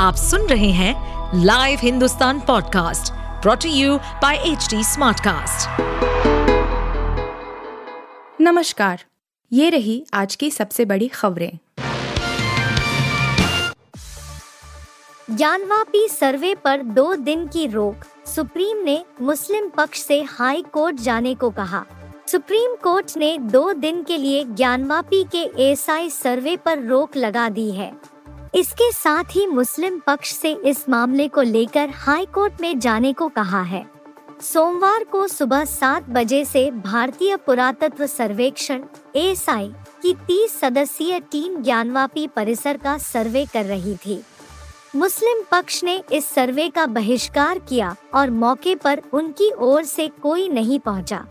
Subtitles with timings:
[0.00, 5.80] आप सुन रहे हैं live Hindustan podcast brought to you by H smartcast.
[8.40, 9.04] नमस्कार
[9.52, 11.58] ये रही आज की सबसे बड़ी खबरें।
[15.36, 21.34] ज्ञानवापी सर्वे पर दो दिन की रोक सुप्रीम ने मुस्लिम पक्ष से हाई कोर्ट जाने
[21.34, 21.84] को कहा।
[22.26, 27.70] सुप्रीम कोर्ट ने दो दिन के लिए ज्ञानवापी के एसआई सर्वे पर रोक लगा दी
[27.70, 28.09] है।
[28.54, 33.28] इसके साथ ही मुस्लिम पक्ष से इस मामले को लेकर हाई कोर्ट में जाने को
[33.28, 33.84] कहा है
[34.42, 38.82] सोमवार को सुबह सात बजे से भारतीय पुरातत्व सर्वेक्षण,
[39.16, 39.68] एएसआई,
[40.02, 44.20] की तीस सदस्यीय टीम ज्ञानवापी परिसर का सर्वे कर रही थी
[44.96, 50.48] मुस्लिम पक्ष ने इस सर्वे का बहिष्कार किया और मौके पर उनकी ओर से कोई
[50.48, 51.24] नहीं पहुँचा।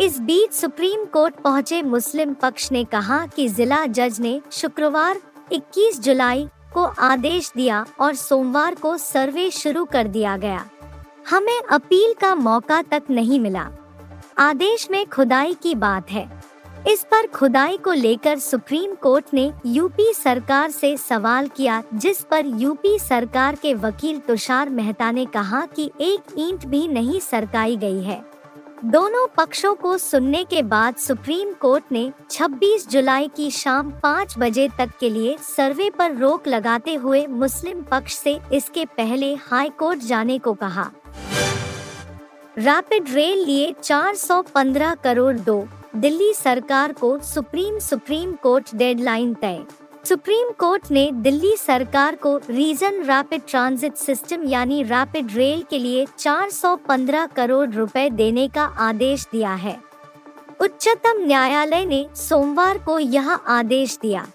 [0.00, 5.20] इस बीच सुप्रीम कोर्ट पहुँचे मुस्लिम पक्ष ने कहा कि जिला जज ने शुक्रवार
[5.54, 10.66] 21 जुलाई को आदेश दिया और सोमवार को सर्वे शुरू कर दिया गया।
[11.30, 13.70] हमें अपील का मौका तक नहीं मिला।
[14.38, 16.42] आदेश में खुदाई की बात है।
[16.88, 22.46] इस पर खुदाई को लेकर सुप्रीम कोर्ट ने यूपी सरकार से सवाल किया, जिस पर
[22.46, 28.02] यूपी सरकार के वकील तुषार मेहता ने कहा कि एक ईंट भी नहीं सरकाई गई
[28.02, 28.33] है।
[28.82, 34.68] दोनों पक्षों को सुनने के बाद सुप्रीम कोर्ट ने 26 जुलाई की शाम 5 बजे
[34.78, 40.00] तक के लिए सर्वे पर रोक लगाते हुए मुस्लिम पक्ष से इसके पहले हाई कोर्ट
[40.00, 40.90] जाने को कहा।
[42.58, 49.64] रैपिड रेल लिए 415 करोड़ दो। दिल्ली सरकार को सुप्रीम सुप्रीम कोर्ट डेडलाइन तय।
[50.08, 56.06] सुप्रीम कोर्ट ने दिल्ली सरकार को रीजन रैपिड ट्रांजिट सिस्टम यानी रैपिड रेल के लिए
[56.18, 59.76] 415 करोड़ रुपए देने का आदेश दिया है।
[60.60, 64.26] उच्चतम न्यायालय ने सोमवार को यह आदेश दिया।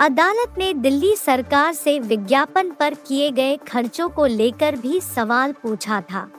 [0.00, 6.00] अदालत ने दिल्ली सरकार से विज्ञापन पर किए गए खर्चों को लेकर भी सवाल पूछा
[6.00, 6.30] था।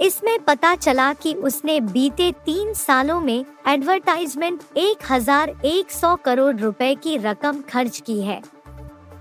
[0.00, 6.54] इसमें पता चला कि उसने बीते तीन सालों में एडवर्टाइजमेंट एक हज़ार एक सौ करोड़
[6.56, 8.40] रुपए की रकम खर्च की है।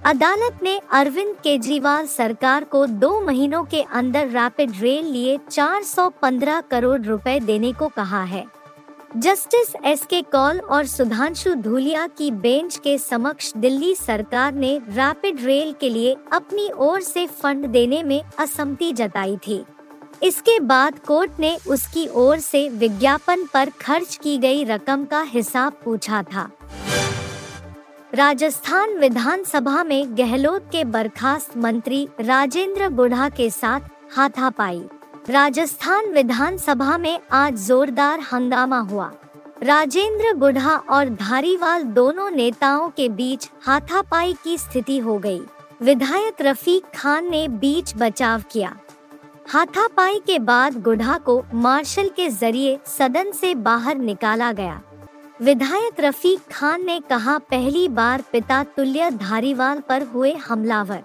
[0.05, 7.01] अदालत ने अरविंद केजरीवाल सरकार को दो महीनों के अंदर रैपिड रेल लिए 415 करोड़
[7.01, 8.45] रुपए देने को कहा है।
[9.17, 15.43] जस्टिस एस के कौल और सुधांशु धूलिया की बेंच के समक्ष दिल्ली सरकार ने रैपिड
[15.43, 19.63] रेल के लिए अपनी ओर से फंड देने में असमति जताई थी।
[20.23, 25.73] इसके बाद कोर्ट ने उसकी ओर से विज्ञापन पर खर्च की गई रकम का हिसाब
[25.85, 26.49] पूछा था।
[28.13, 33.79] राजस्थान विधानसभा में गहलोत के बर्खास्त मंत्री राजेंद्र गुढ़ा के साथ
[34.17, 34.83] हाथापाई।
[35.29, 39.11] राजस्थान विधानसभा में आज जोरदार हंगामा हुआ।
[39.63, 45.41] राजेंद्र गुढ़ा और धारीवाल दोनों नेताओं के बीच हाथापाई की स्थिति हो गई।
[45.81, 48.77] विधायक रफीक खान ने बीच बचाव किया।
[49.51, 54.79] हाथापाई के बाद गुढ़ा को मार्शल के ज़रिए सदन से बाहर निकाला गया।
[55.41, 61.01] विधायक रफीक खान ने कहा, पहली बार पिता तुल्य धारीवाल पर हुए हमलावर।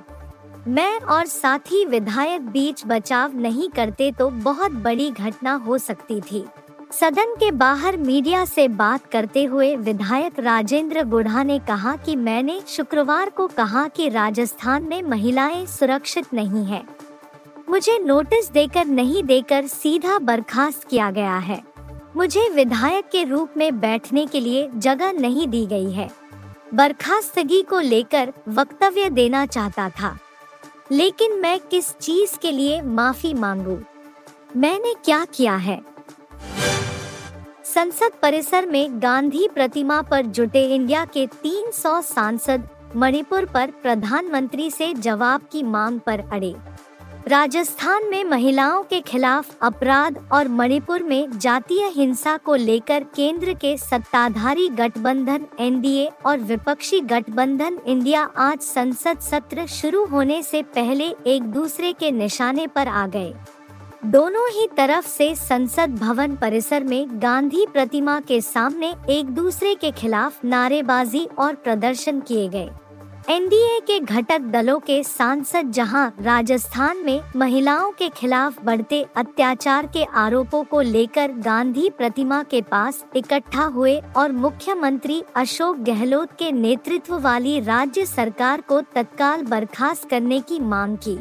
[0.68, 6.44] मैं और साथी विधायक बीच बचाव नहीं करते तो बहुत बड़ी घटना हो सकती थी।
[6.92, 12.60] सदन के बाहर मीडिया से बात करते हुए विधायक राजेंद्र गुढ़ा ने कहा कि मैंने
[12.68, 16.86] शुक्रवार को कहा कि राजस्थान में महिलाएँ सुरक्षित नहीं हैं।
[17.68, 21.64] मुझे नोटिस देकर नहीं देकर सीधा बर्खास्त किया गया है।
[22.16, 26.10] मुझे विधायक के रूप में बैठने के लिए जगह नहीं दी गई है।
[26.74, 30.18] बर्खास्तगी को लेकर वक्तव्य देना चाहता था।
[30.92, 33.78] लेकिन मैं किस चीज़ के लिए माफ़ी मांगू?
[34.56, 35.82] मैंने क्या किया है?
[37.64, 44.94] संसद परिसर में गांधी प्रतिमा पर जुटे इंडिया के 300 सांसद मणिपुर पर प्रधानमंत्री से
[44.94, 46.56] जवाब की मांग पर अड़े।
[47.28, 53.76] राजस्थान में महिलाओं के खिलाफ अपराध और मणिपुर में जातीय हिंसा को लेकर केंद्र के
[53.76, 61.42] सत्ताधारी गठबंधन, एनडीए और विपक्षी गठबंधन इंडिया आज संसद सत्र शुरू होने से पहले एक
[61.42, 63.34] दूसरे के निशाने पर आ गए।
[64.04, 69.90] दोनों ही तरफ़ से संसद भवन परिसर में गांधी प्रतिमा के सामने एक दूसरे के
[69.90, 72.70] खिलाफ नारेबाजी और प्रदर्शन किए गए।
[73.30, 80.04] एनडीए के घटक दलों के सांसद जहाँ राजस्थान में महिलाओं के खिलाफ बढ़ते अत्याचार के
[80.14, 87.18] आरोपों को लेकर गांधी प्रतिमा के पास इकट्ठा हुए और मुख्यमंत्री अशोक गहलोत के नेतृत्व
[87.18, 91.18] वाली राज्य सरकार को तत्काल बर्खास्त करने की मांग की।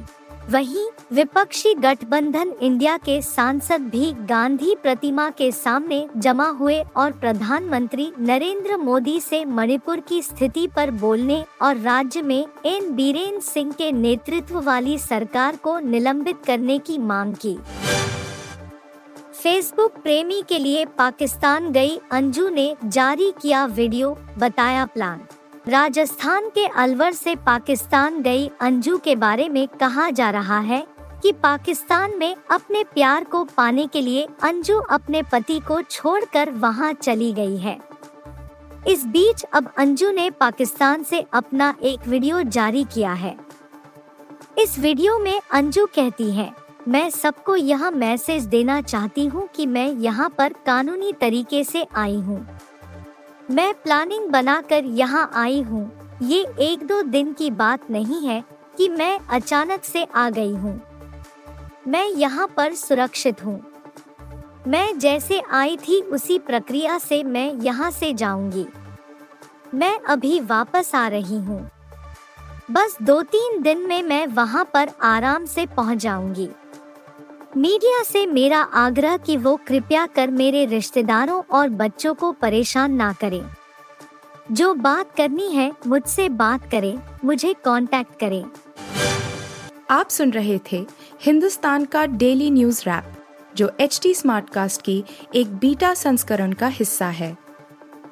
[0.49, 8.11] वहीं विपक्षी गठबंधन इंडिया के सांसद भी गांधी प्रतिमा के सामने जमा हुए और प्रधानमंत्री
[8.19, 12.93] नरेंद्र मोदी से मणिपुर की स्थिति पर बोलने और राज्य में एन.
[12.95, 17.57] बीरेन सिंह के नेतृत्व वाली सरकार को निलंबित करने की मांग की।
[19.33, 25.21] फेसबुक प्रेमी के लिए पाकिस्तान गई अंजू ने जारी किया वीडियो, बताया प्लान।
[25.67, 30.85] राजस्थान के अलवर से पाकिस्तान गई अंजू के बारे में कहा जा रहा है
[31.21, 36.91] कि पाकिस्तान में अपने प्यार को पाने के लिए अंजू अपने पति को छोड़कर वहाँ
[36.93, 37.77] चली गई है।
[38.87, 43.35] इस बीच अब अंजू ने पाकिस्तान से अपना एक वीडियो जारी किया है।
[44.59, 46.51] इस वीडियो में अंजू कहती है,
[46.87, 52.15] मैं सबको यह मैसेज देना चाहती हूँ कि मैं यहाँ पर कानूनी तरीके से आई
[52.17, 52.45] हूँ।
[53.51, 58.43] मैं प्लानिंग बनाकर यहाँ आई हूँ। ये एक दो दिन की बात नहीं है
[58.77, 60.79] कि मैं अचानक से आ गई हूँ।
[61.87, 63.59] मैं यहाँ पर सुरक्षित हूँ।
[64.67, 68.65] मैं जैसे आई थी उसी प्रक्रिया से मैं यहाँ से जाऊँगी।
[69.73, 71.61] मैं अभी वापस आ रही हूँ।
[72.71, 76.49] बस दो तीन दिन में मैं वहाँ पर आराम से पहुँच जाऊँगी।
[77.57, 83.13] मीडिया से मेरा आग्रह कि वो कृपया कर मेरे रिश्तेदारों और बच्चों को परेशान ना
[83.13, 83.49] करें।
[84.51, 88.45] जो बात करनी है, मुझसे बात करें, मुझे कांटेक्ट करें।
[89.89, 90.85] आप सुन रहे थे
[91.21, 93.03] हिंदुस्तान का डेली न्यूज़ रैप
[93.55, 95.03] जो एच टी स्मार्टकास्ट की
[95.35, 97.37] एक बीटा संस्करण का हिस्सा है।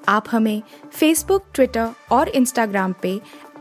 [0.07, 0.61] आप हमें
[0.93, 3.21] फेसबुक ट्विटर और इंस्टाग्राम पे